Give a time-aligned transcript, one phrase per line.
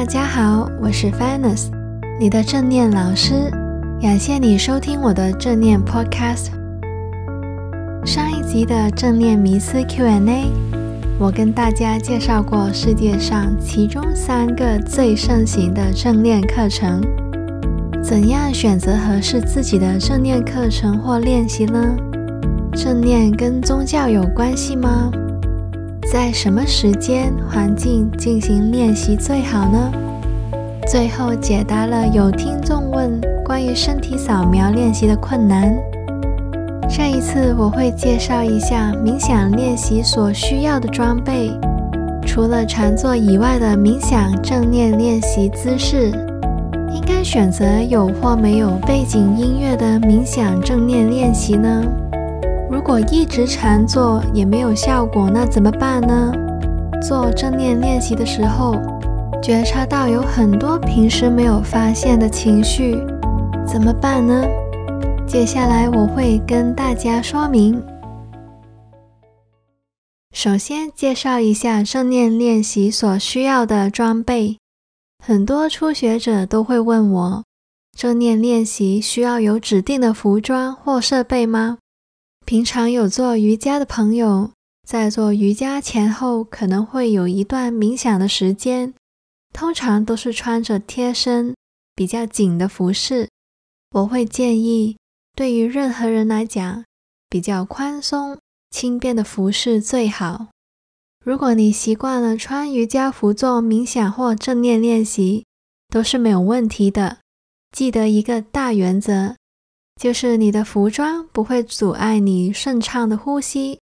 [0.00, 1.66] 大家好，我是 Fennis，
[2.18, 3.50] 你的正念老师。
[4.00, 6.46] 感谢你收听我的正念 Podcast。
[8.06, 10.50] 上一集的正念迷思 Q&A，
[11.18, 17.02] 我跟大家介绍过世界上其中三个最盛行的正念课程。
[18.02, 21.94] 怎样选择合适自己的正念课程或练习呢？
[22.72, 25.10] 正念跟宗教有关系吗？
[26.12, 29.92] 在什么时间、环境进行练习最好呢？
[30.88, 35.72] 最后解答了有听众问关于身体扫描练习的困难。
[36.88, 41.52] 这一次我会介绍一下冥想练习所需要的装备，
[42.26, 46.10] 除了禅坐以外的冥想正念练习姿势，
[46.92, 51.84] 应该选择有或没有背景音乐的冥想正念练习呢？
[52.70, 56.32] 如果一直禅坐也没有效果，那怎么办呢？
[57.02, 58.76] 做正念练习的时候，
[59.42, 62.96] 觉察到有很多平时没有发现的情绪，
[63.66, 64.44] 怎么办呢？
[65.26, 67.82] 接下来我会跟大家说明。
[70.32, 74.58] 首先介绍一下正念练习所需要的装备。
[75.24, 77.44] 很多初学者都会问我，
[77.98, 81.78] 正念练习需要有指定的服装或设备吗？
[82.50, 84.50] 平常有做瑜伽的朋友，
[84.84, 88.92] 在做瑜伽前后可能会有一段冥想的时间，
[89.52, 91.54] 通常都是穿着贴身、
[91.94, 93.28] 比较紧的服饰。
[93.92, 94.96] 我会建议，
[95.36, 96.84] 对于任何人来讲，
[97.28, 98.36] 比较宽松、
[98.72, 100.48] 轻便的服饰最好。
[101.24, 105.44] 如果你习惯了穿瑜伽服做冥想或正念练习，
[105.88, 107.18] 都是没有问题的。
[107.70, 109.36] 记得一个大原则。
[110.00, 113.78] 就是你的服装不会阻碍你顺畅的呼吸，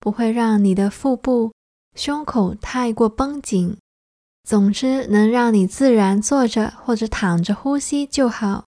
[0.00, 1.52] 不会让你的腹部、
[1.94, 3.76] 胸口太过绷紧。
[4.42, 8.64] 总之，能让你自然坐着或者躺着呼吸就好。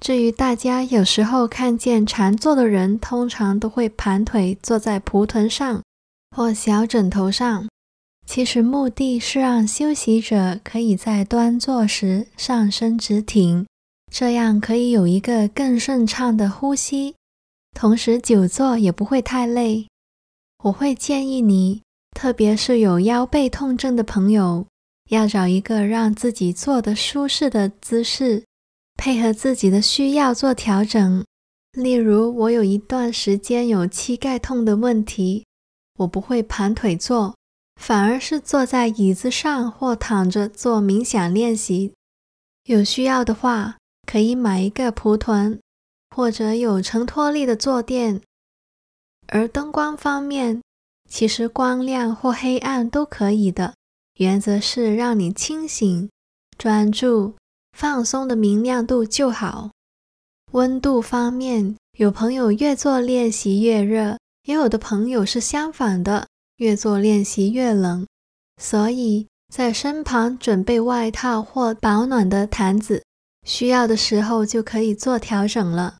[0.00, 5.82] 至于大家有时候看见禅坐的人，通常都会盘腿坐在蒲团上
[6.34, 7.68] 或小枕头上，
[8.26, 13.66] 其实目的是让休息者可以在端坐时上身直挺。
[14.12, 17.16] 这样可以有一个更顺畅的呼吸，
[17.74, 19.88] 同时久坐也不会太累。
[20.64, 21.80] 我会建议你，
[22.14, 24.66] 特别是有腰背痛症的朋友，
[25.08, 28.44] 要找一个让自己坐得舒适的姿势，
[28.98, 31.24] 配合自己的需要做调整。
[31.72, 35.46] 例如，我有一段时间有膝盖痛的问题，
[36.00, 37.34] 我不会盘腿坐，
[37.80, 41.94] 反而是坐在椅子上或躺着做冥想练习。
[42.64, 45.58] 有需要的话，可以买一个蒲团，
[46.10, 48.20] 或者有承托力的坐垫。
[49.28, 50.60] 而灯光方面，
[51.08, 53.74] 其实光亮或黑暗都可以的，
[54.16, 56.10] 原则是让你清醒、
[56.58, 57.34] 专注、
[57.72, 59.70] 放松的明亮度就好。
[60.52, 66.26] 温度方面，有朋友越做练习越热，也有的朋友是相反的，
[66.56, 68.06] 越做练习越冷。
[68.60, 73.02] 所以在身旁准备外套或保暖的毯子。
[73.44, 75.98] 需要的时候就可以做调整了。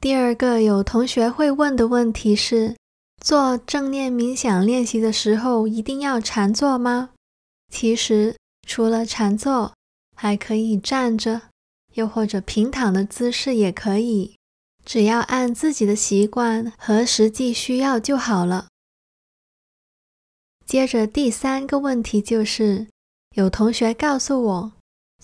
[0.00, 2.76] 第二个有同学会问的问题是：
[3.22, 7.10] 做正念冥想练习的时候一定要禅坐吗？
[7.72, 8.36] 其实
[8.66, 9.72] 除了禅坐，
[10.16, 11.42] 还可以站着，
[11.94, 14.36] 又或者平躺的姿势也可以，
[14.84, 18.66] 只要按自己的习惯和实际需要就好了。
[20.66, 22.88] 接着第三个问题就是，
[23.36, 24.72] 有同学告诉我。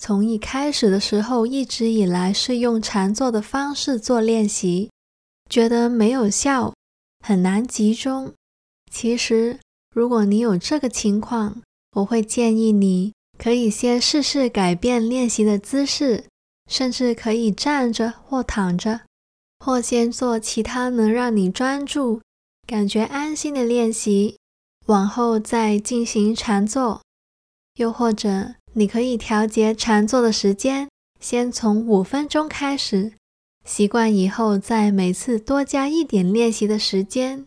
[0.01, 4.89] 从一开始的时候，一直以来是用禅坐的方式做练习，
[5.49, 6.73] 觉得没有效，
[7.19, 8.31] 很难集中。
[8.89, 9.59] 其实，
[9.93, 11.61] 如果你有这个情况，
[11.97, 16.23] 我会建议你可以先试试改变练习的姿势，
[16.71, 19.01] 甚至可以站着或躺着，
[19.59, 22.21] 或先做其他能让你专注、
[22.65, 24.37] 感觉安心的练习，
[24.85, 27.01] 往后再进行禅坐，
[27.75, 28.55] 又或者。
[28.79, 30.87] 你可以调节禅坐的时间，
[31.19, 33.11] 先从五分钟开始，
[33.65, 37.45] 习惯以后再每次多加一点练习的时间。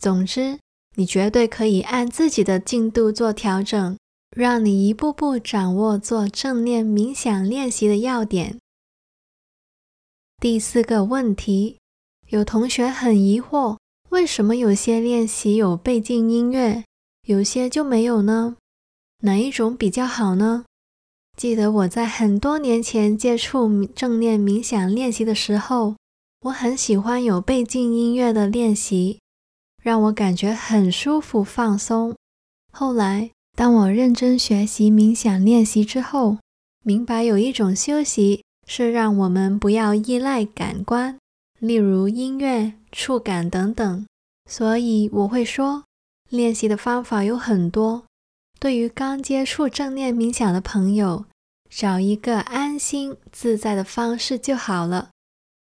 [0.00, 0.58] 总之，
[0.96, 3.96] 你绝对可以按自己的进度做调整，
[4.36, 8.58] 让你一步步掌握做正念冥想练习的要点。
[10.40, 11.78] 第四个问题，
[12.30, 13.78] 有同学很疑惑，
[14.08, 16.82] 为什么有些练习有背景音乐，
[17.28, 18.56] 有些就没有呢？
[19.20, 20.64] 哪一种比较好呢？
[21.42, 25.96] 记得我在很多年前接触正念冥想练习的时候，
[26.42, 29.18] 我很喜欢有背景音乐的练习，
[29.82, 32.14] 让我感觉很舒服放松。
[32.72, 36.36] 后来当我认真学习冥想练习之后，
[36.84, 41.18] 明白有一种休息是让我们不要依赖感官，
[41.58, 44.06] 例如音乐、触感等等。
[44.48, 45.82] 所以我会说，
[46.30, 48.04] 练习的方法有很多。
[48.60, 51.24] 对于刚接触正念冥想的朋友，
[51.74, 55.08] 找一个安心自在的方式就好了。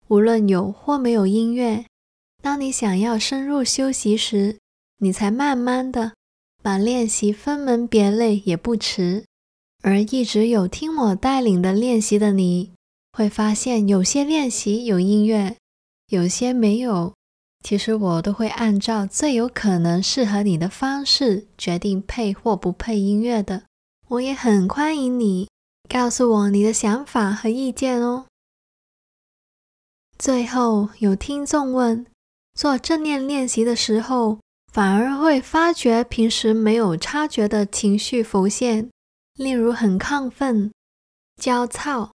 [0.09, 1.85] 无论有或没有音乐，
[2.43, 4.57] 当你想要深入休息时，
[4.97, 6.11] 你才慢慢的
[6.61, 9.23] 把练习分门别类也不迟。
[9.81, 12.73] 而一直有听我带领的练习的你，
[13.13, 15.55] 会发现有些练习有音乐，
[16.09, 17.13] 有些没有。
[17.63, 23.63] 其实我都会按照最有可能适合你的方式决定配或不配音乐的。
[24.09, 25.47] 我也很欢迎你
[25.89, 28.25] 告诉我你的想法和意见哦。
[30.17, 32.05] 最后有听众问，
[32.53, 34.39] 做正念练习的时候，
[34.71, 38.89] 反而会发觉平时没有察觉的情绪浮现。
[39.35, 40.71] 例如很亢奋、
[41.37, 42.11] 焦躁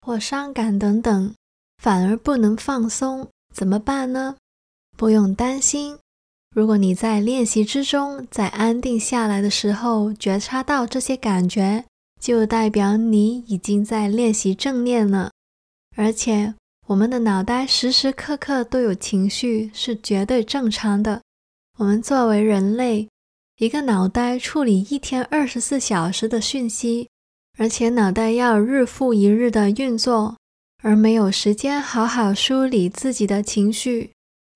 [0.00, 1.34] 或伤感等等，
[1.76, 4.36] 反而不能放松，怎么办呢？
[4.96, 5.98] 不用担心，
[6.50, 11.84] 如果你在练习之中，在安定下来的时候觉察到这些感觉，
[12.24, 15.30] 就代表你已经在练习正念了。
[15.94, 16.54] 而且，
[16.86, 21.20] 我们的脑袋时时刻刻都有情绪，是绝对正常的。
[21.76, 23.06] 我们作为人类。
[23.58, 27.10] 一个脑袋处理一天二十四小时的讯息，
[27.58, 30.34] 而且脑袋要日复一日的运作，
[30.82, 34.12] 而没有时间好好梳理自己的情绪。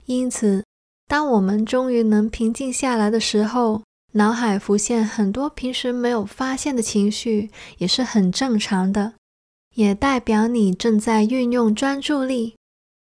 [0.07, 0.65] 因此，
[1.07, 3.83] 当我们终于能平静下来的时候，
[4.13, 9.15] 脑海浮现很多平时没有发现的情绪，也是很正常的，
[9.75, 12.57] 也代表你正在运用专注力。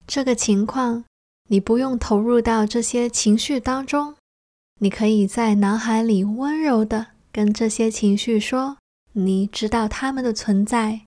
[0.06, 1.04] 这个情况，
[1.48, 4.16] 你不用投入到这些情绪当中。
[4.80, 8.76] 你可以在脑海里温柔地跟这些情绪说
[9.12, 11.02] ：“你知道它们的存在。”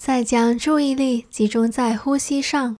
[0.00, 2.76] 再将注意力集中在呼吸上，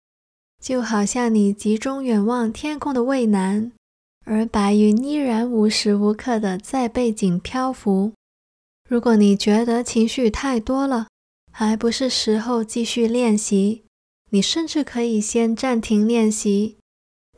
[0.60, 3.70] 就好像你集中远望天空的蔚蓝，
[4.24, 8.12] 而白云依然无时无刻地在背景漂浮。
[8.88, 11.08] 如果你觉得情绪太多了，
[11.52, 13.84] 还不是时候继续练习，
[14.30, 16.78] 你甚至可以先暂停练习，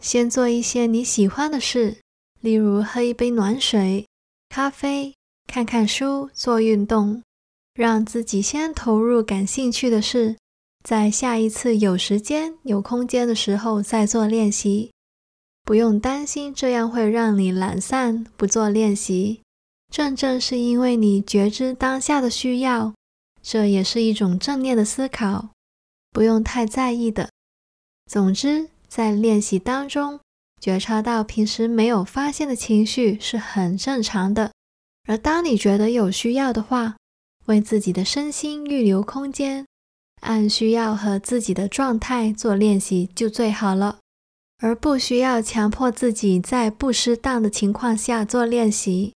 [0.00, 1.98] 先做一些你喜欢的事。
[2.40, 4.06] 例如喝一杯暖水、
[4.48, 5.14] 咖啡、
[5.46, 7.22] 看看书、做运动，
[7.74, 10.36] 让自己先投入感兴趣的事，
[10.84, 14.92] 在下一次有时间、有空间的时候再做练习。
[15.66, 19.42] 不用担心这样会让你懒散不做练习，
[19.92, 22.94] 正正是因为你觉知当下的需要，
[23.42, 25.48] 这也是一种正念的思考，
[26.12, 27.30] 不用太在意的。
[28.08, 30.20] 总之，在练习当中。
[30.58, 34.52] 觉察到平时没有发现的情绪是很正常的，
[35.06, 36.96] 而当你觉得有需要的话，
[37.44, 39.66] 为自己的身心预留空间，
[40.22, 43.98] 按需要和自己的状态做练习就最好了，
[44.62, 49.12] 而不需要强迫自己在不适当的情况下做练习。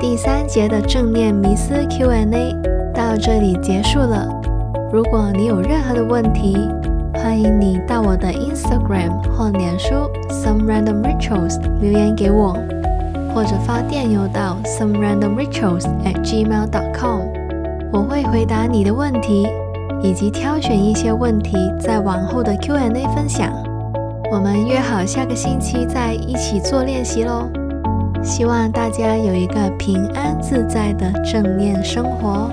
[0.00, 2.52] 第三节的正念迷思 Q&A
[2.94, 4.26] 到这里结束了，
[4.92, 6.56] 如果你有任何的问题，
[7.14, 9.94] 欢迎你到我的 Instagram 或脸书
[10.28, 12.54] Some Random Rituals 留言给我，
[13.32, 17.28] 或者发电邮到 Some Random Rituals at gmail.com，
[17.92, 19.46] 我会回答你的问题，
[20.02, 23.52] 以及挑选一些问题在往后的 Q&A 分享。
[24.32, 27.48] 我们约好下个星期再一起做练习喽！
[28.22, 32.50] 希望大家有一个平安自在的正念生活。